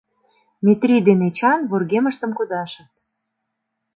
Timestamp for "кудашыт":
2.37-2.89